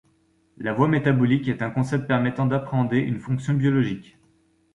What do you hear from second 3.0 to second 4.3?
fonction biologique.